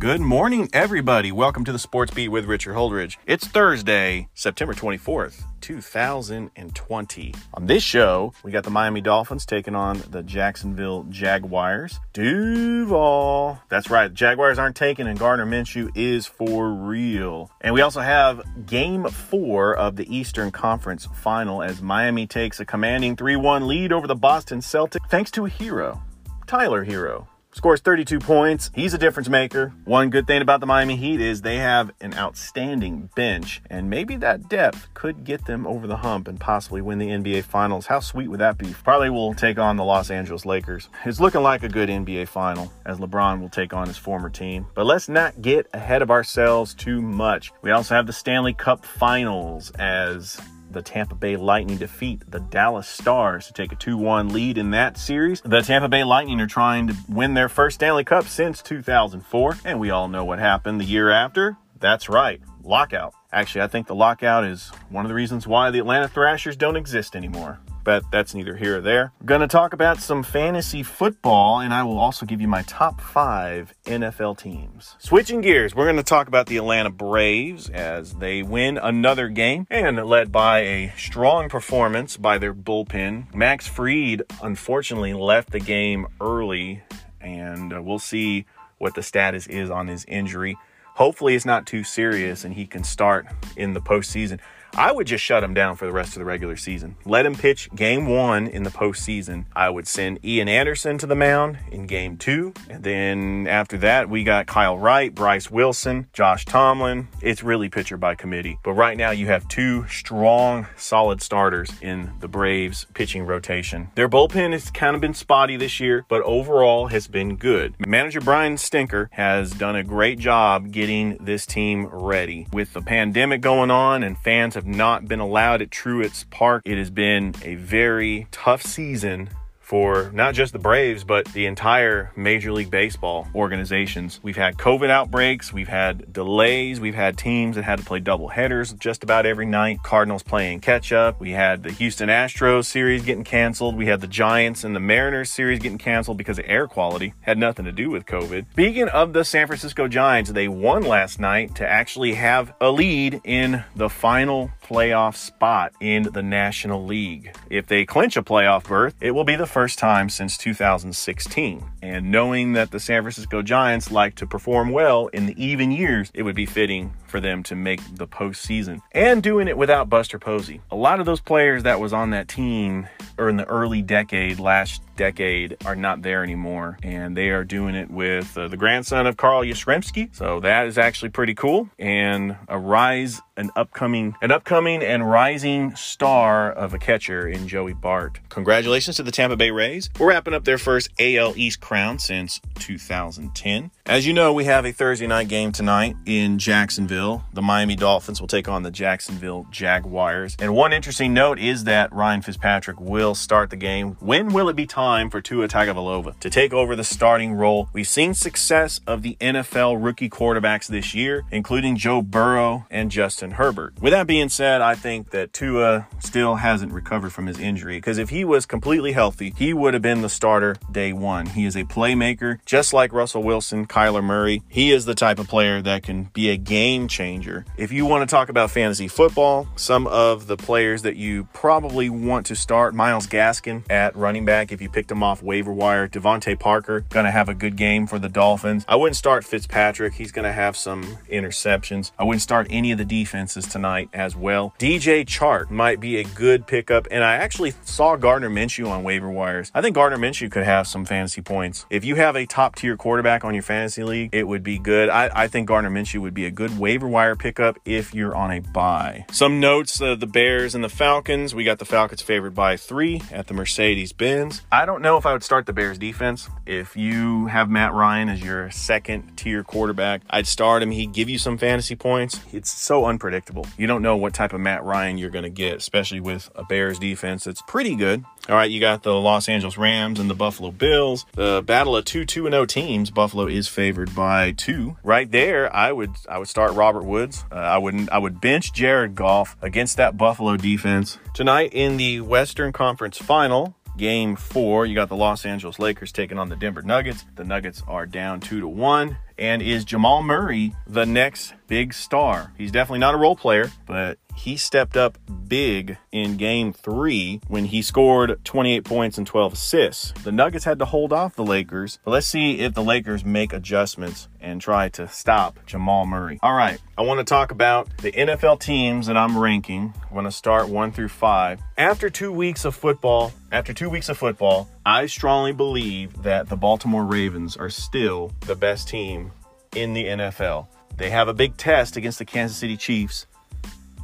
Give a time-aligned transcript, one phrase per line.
[0.00, 1.30] Good morning, everybody.
[1.30, 3.18] Welcome to the Sports Beat with Richard Holdridge.
[3.26, 7.34] It's Thursday, September 24th, 2020.
[7.52, 12.00] On this show, we got the Miami Dolphins taking on the Jacksonville Jaguars.
[12.14, 13.60] Duval.
[13.68, 14.10] That's right.
[14.14, 17.50] Jaguars aren't taking, and Gardner Minshew is for real.
[17.60, 22.64] And we also have game four of the Eastern Conference final as Miami takes a
[22.64, 26.02] commanding 3 1 lead over the Boston Celtics thanks to a hero,
[26.46, 28.70] Tyler Herro scores 32 points.
[28.74, 29.72] He's a difference maker.
[29.84, 34.16] One good thing about the Miami Heat is they have an outstanding bench, and maybe
[34.16, 37.86] that depth could get them over the hump and possibly win the NBA Finals.
[37.86, 38.74] How sweet would that be?
[38.84, 40.88] Probably will take on the Los Angeles Lakers.
[41.04, 44.66] It's looking like a good NBA Final as LeBron will take on his former team.
[44.74, 47.52] But let's not get ahead of ourselves too much.
[47.62, 50.40] We also have the Stanley Cup Finals as
[50.70, 54.70] the Tampa Bay Lightning defeat the Dallas Stars to take a 2 1 lead in
[54.70, 55.40] that series.
[55.40, 59.80] The Tampa Bay Lightning are trying to win their first Stanley Cup since 2004, and
[59.80, 61.56] we all know what happened the year after.
[61.78, 63.14] That's right, lockout.
[63.32, 66.76] Actually, I think the lockout is one of the reasons why the Atlanta Thrashers don't
[66.76, 67.60] exist anymore
[67.90, 69.12] but that's neither here or there.
[69.24, 73.00] Going to talk about some fantasy football, and I will also give you my top
[73.00, 74.94] five NFL teams.
[75.00, 79.66] Switching gears, we're going to talk about the Atlanta Braves as they win another game
[79.68, 83.34] and led by a strong performance by their bullpen.
[83.34, 86.84] Max Fried unfortunately left the game early,
[87.20, 88.46] and uh, we'll see
[88.78, 90.56] what the status is on his injury.
[90.94, 94.38] Hopefully, it's not too serious and he can start in the postseason.
[94.76, 96.96] I would just shut him down for the rest of the regular season.
[97.04, 99.46] Let him pitch game one in the postseason.
[99.54, 102.54] I would send Ian Anderson to the mound in game two.
[102.68, 107.08] And then after that, we got Kyle Wright, Bryce Wilson, Josh Tomlin.
[107.20, 108.58] It's really pitcher by committee.
[108.62, 113.90] But right now, you have two strong, solid starters in the Braves pitching rotation.
[113.94, 117.74] Their bullpen has kind of been spotty this year, but overall has been good.
[117.86, 122.46] Manager Brian Snitker has done a great job getting this team ready.
[122.52, 126.60] With the pandemic going on and fans have not been allowed at Truist Park.
[126.66, 129.30] It has been a very tough season
[129.70, 134.18] for not just the Braves, but the entire Major League Baseball organizations.
[134.20, 138.26] We've had COVID outbreaks, we've had delays, we've had teams that had to play double
[138.26, 139.84] headers just about every night.
[139.84, 141.20] Cardinals playing catch up.
[141.20, 143.76] We had the Houston Astros series getting canceled.
[143.76, 147.14] We had the Giants and the Mariners series getting canceled because of air quality.
[147.20, 148.50] Had nothing to do with COVID.
[148.50, 153.20] Speaking of the San Francisco Giants, they won last night to actually have a lead
[153.22, 157.36] in the final playoff spot in the National League.
[157.48, 161.64] If they clinch a playoff berth, it will be the first time since 2016.
[161.82, 166.10] And knowing that the San Francisco Giants like to perform well in the even years,
[166.14, 168.80] it would be fitting for them to make the postseason.
[168.92, 170.60] And doing it without Buster Posey.
[170.70, 172.88] A lot of those players that was on that team
[173.18, 176.78] or in the early decade, last decade, are not there anymore.
[176.82, 180.14] And they are doing it with uh, the grandson of Carl Yastrzemski.
[180.14, 181.68] So that is actually pretty cool.
[181.78, 187.74] And a rise, an upcoming, an upcoming and rising star of a catcher in Joey
[187.74, 188.20] Bart.
[188.28, 189.90] Congratulations to the Tampa Bay Rays.
[189.98, 193.70] We're wrapping up their first AL East crown since 2010.
[193.86, 196.99] As you know, we have a Thursday night game tonight in Jacksonville.
[197.00, 200.36] The Miami Dolphins will take on the Jacksonville Jaguars.
[200.38, 203.96] And one interesting note is that Ryan Fitzpatrick will start the game.
[204.00, 207.68] When will it be time for Tua Tagovailoa to take over the starting role?
[207.72, 213.32] We've seen success of the NFL rookie quarterbacks this year, including Joe Burrow and Justin
[213.32, 213.80] Herbert.
[213.80, 217.96] With that being said, I think that Tua still hasn't recovered from his injury because
[217.96, 221.26] if he was completely healthy, he would have been the starter day one.
[221.26, 224.42] He is a playmaker, just like Russell Wilson, Kyler Murray.
[224.48, 227.46] He is the type of player that can be a game changer.
[227.56, 231.88] If you want to talk about fantasy football, some of the players that you probably
[231.88, 235.88] want to start, Myles Gaskin at running back, if you picked him off waiver wire,
[235.88, 238.66] DeVante Parker, going to have a good game for the Dolphins.
[238.68, 239.94] I wouldn't start Fitzpatrick.
[239.94, 241.92] He's going to have some interceptions.
[241.98, 244.52] I wouldn't start any of the defenses tonight as well.
[244.58, 249.10] DJ Chark might be a good pickup, and I actually saw Gardner Minshew on waiver
[249.10, 249.50] wires.
[249.54, 251.66] I think Gardner Minshew could have some fantasy points.
[251.70, 254.58] If you have a top tier quarterback on your fantasy fantasy league, it would be
[254.58, 254.88] good.
[254.88, 258.30] I, I think Gardner Minshew would be a good waiver wire pickup if you're on
[258.30, 259.04] a bye.
[259.10, 261.34] Some notes uh, the Bears and the Falcons.
[261.34, 264.42] We got the Falcons favored by three at the Mercedes Benz.
[264.50, 266.28] I don't know if I would start the Bears defense.
[266.46, 270.70] If you have Matt Ryan as your second tier quarterback, I'd start him.
[270.70, 272.20] He'd give you some fantasy points.
[272.32, 273.46] It's so unpredictable.
[273.56, 276.44] You don't know what type of Matt Ryan you're going to get, especially with a
[276.44, 278.04] Bears defense that's pretty good.
[278.28, 281.06] All right, you got the Los Angeles Rams and the Buffalo Bills.
[281.14, 282.90] The battle of two 2 0 teams.
[282.90, 284.76] Buffalo is favored by two.
[284.84, 287.24] Right there, I would I would start Robert Woods.
[287.32, 290.98] Uh, I wouldn't I would bench Jared Goff against that Buffalo defense.
[291.14, 296.16] Tonight in the Western Conference Final, Game four, you got the Los Angeles Lakers taking
[296.16, 297.04] on the Denver Nuggets.
[297.16, 298.98] The Nuggets are down two to one.
[299.18, 302.32] And is Jamal Murray the next big star?
[302.38, 307.46] He's definitely not a role player, but he stepped up big in game three when
[307.46, 309.92] he scored 28 points and 12 assists.
[310.04, 313.32] The Nuggets had to hold off the Lakers, but let's see if the Lakers make
[313.32, 316.20] adjustments and try to stop Jamal Murray.
[316.22, 319.74] All right, I want to talk about the NFL teams that I'm ranking.
[319.88, 321.40] I'm going to start one through five.
[321.58, 326.36] After two weeks of football, after two weeks of football, I strongly believe that the
[326.36, 329.10] Baltimore Ravens are still the best team
[329.56, 330.46] in the NFL.
[330.80, 333.06] They have a big test against the Kansas City Chiefs,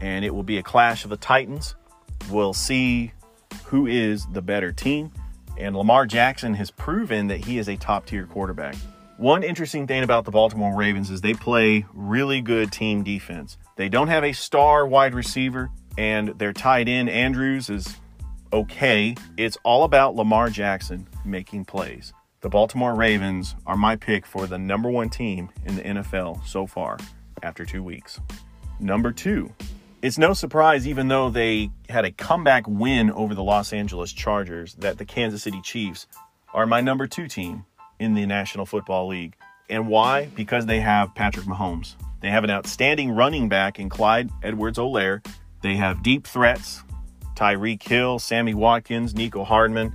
[0.00, 1.74] and it will be a clash of the Titans.
[2.30, 3.12] We'll see
[3.64, 5.12] who is the better team.
[5.58, 8.76] And Lamar Jackson has proven that he is a top tier quarterback.
[9.18, 13.58] One interesting thing about the Baltimore Ravens is they play really good team defense.
[13.76, 15.68] They don't have a star wide receiver,
[15.98, 17.94] and their tight end, Andrews, is
[18.54, 19.16] okay.
[19.36, 22.14] It's all about Lamar Jackson making plays.
[22.42, 26.66] The Baltimore Ravens are my pick for the number one team in the NFL so
[26.66, 26.98] far
[27.42, 28.20] after two weeks.
[28.78, 29.52] Number two,
[30.02, 34.74] it's no surprise, even though they had a comeback win over the Los Angeles Chargers,
[34.74, 36.06] that the Kansas City Chiefs
[36.52, 37.64] are my number two team
[37.98, 39.34] in the National Football League.
[39.70, 40.26] And why?
[40.26, 41.94] Because they have Patrick Mahomes.
[42.20, 45.26] They have an outstanding running back in Clyde Edwards Helaire.
[45.62, 46.82] They have deep threats
[47.34, 49.92] Tyreek Hill, Sammy Watkins, Mecole Hardman,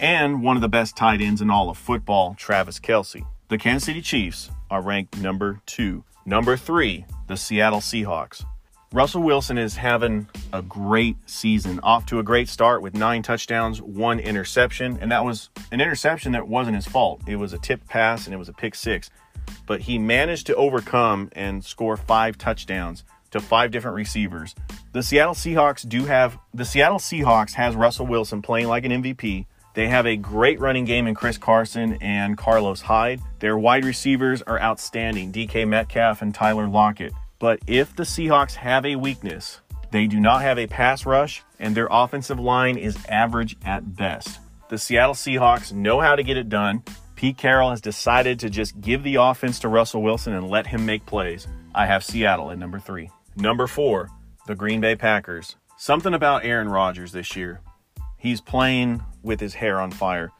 [0.00, 3.24] and one of the best tight ends in all of football, Travis Kelce.
[3.48, 6.04] The Kansas City Chiefs are ranked number two.
[6.24, 8.44] Number three, the Seattle Seahawks.
[8.92, 13.80] Russell Wilson is having a great season, off to a great start with nine touchdowns,
[13.80, 17.20] one interception, and that was an interception that wasn't his fault.
[17.28, 19.10] It was a tipped pass and it was a pick six.
[19.66, 24.54] But he managed to overcome and score five touchdowns to five different receivers.
[24.92, 29.46] The Seattle Seahawks do have the Seattle Seahawks has Russell Wilson playing like an MVP.
[29.74, 33.20] They have a great running game in Chris Carson and Carlos Hyde.
[33.38, 37.12] Their wide receivers are outstanding, DK Metcalf and Tyler Lockett.
[37.38, 39.60] But if the Seahawks have a weakness,
[39.92, 44.40] they do not have a pass rush and their offensive line is average at best.
[44.68, 46.82] The Seattle Seahawks know how to get it done.
[47.14, 50.86] Pete Carroll has decided to just give the offense to Russell Wilson and let him
[50.86, 51.46] make plays.
[51.74, 53.10] I have Seattle at number three.
[53.36, 54.08] Number four,
[54.46, 55.56] the Green Bay Packers.
[55.76, 57.60] Something about Aaron Rodgers this year.
[58.16, 60.30] He's playing with his hair on fire.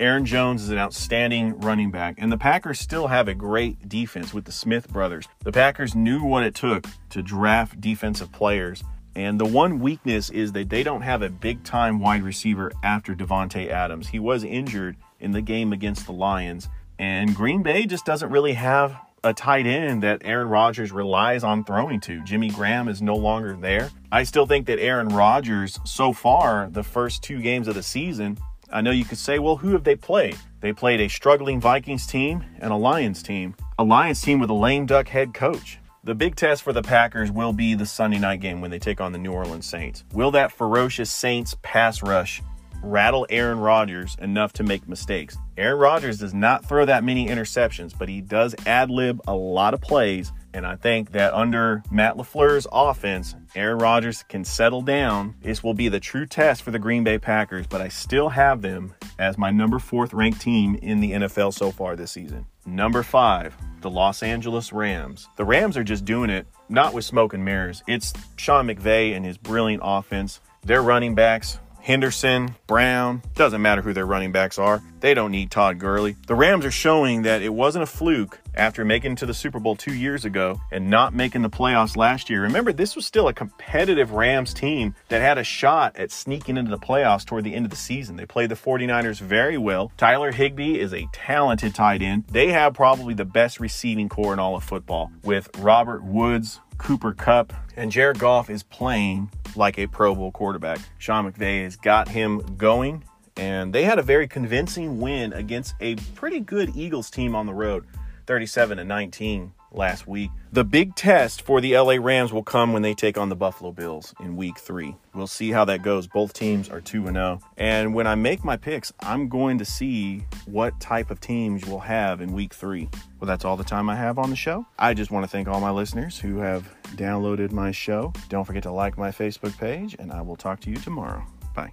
[0.00, 4.32] Aaron Jones is an outstanding running back, and the Packers still have a great defense
[4.32, 5.28] with the Smith brothers.
[5.44, 8.82] The Packers knew what it took to draft defensive players,
[9.14, 13.14] and the one weakness is that they don't have a big time wide receiver after
[13.14, 14.08] Davante Adams.
[14.08, 18.54] He was injured in the game against the Lions, and Green Bay just doesn't really
[18.54, 22.22] have a tight end that Aaron Rodgers relies on throwing to.
[22.24, 23.90] Jimmy Graham is no longer there.
[24.10, 28.38] I still think that Aaron Rodgers, so far, the first two games of the season,
[28.72, 30.38] I know you could say, well, who have they played?
[30.60, 34.54] They played a struggling Vikings team and a Lions team, a Lions team with a
[34.54, 35.78] lame duck head coach.
[36.04, 39.00] The big test for the Packers will be the Sunday night game when they take
[39.00, 40.04] on the New Orleans Saints.
[40.14, 42.40] Will that ferocious Saints pass rush
[42.82, 45.36] rattle Aaron Rodgers enough to make mistakes.
[45.56, 49.74] Aaron Rodgers does not throw that many interceptions, but he does ad lib a lot
[49.74, 50.32] of plays.
[50.52, 55.36] And I think that under Matt LaFleur's offense, Aaron Rodgers can settle down.
[55.42, 58.62] This will be the true test for the Green Bay Packers, but I still have
[58.62, 62.46] them as my number fourth ranked team in the NFL so far this season.
[62.66, 65.28] Number five, the Los Angeles Rams.
[65.36, 67.82] The Rams are just doing it, not with smoke and mirrors.
[67.86, 70.40] It's Sean McVay and his brilliant offense.
[70.62, 74.82] Their running backs, Henderson, Brown, doesn't matter who their running backs are.
[75.00, 76.16] They don't need Todd Gurley.
[76.26, 79.76] The Rams are showing that it wasn't a fluke after making to the Super Bowl
[79.76, 82.42] two years ago and not making the playoffs last year.
[82.42, 86.70] Remember, this was still a competitive Rams team that had a shot at sneaking into
[86.70, 88.16] the playoffs toward the end of the season.
[88.16, 89.92] They played the 49ers very well.
[89.96, 92.24] Tyler Higbee is a talented tight end.
[92.30, 97.12] They have probably the best receiving corps in all of football with Robert Woods, Cooper
[97.12, 100.78] Kupp, and Jared Goff is playing like a Pro Bowl quarterback.
[100.98, 103.04] Sean McVay has got him going,
[103.36, 107.54] and they had a very convincing win against a pretty good Eagles team on the
[107.54, 107.86] road.
[108.26, 110.30] 37 to 19 last week.
[110.52, 113.72] The big test for the LA Rams will come when they take on the Buffalo
[113.72, 114.94] Bills in week 3.
[115.14, 116.06] We'll see how that goes.
[116.06, 117.40] Both teams are 2 and 0.
[117.56, 121.78] And when I make my picks, I'm going to see what type of teams we'll
[121.78, 122.88] have in week 3.
[123.20, 124.66] Well, that's all the time I have on the show.
[124.78, 128.12] I just want to thank all my listeners who have downloaded my show.
[128.28, 131.24] Don't forget to like my Facebook page and I will talk to you tomorrow.
[131.54, 131.72] Bye.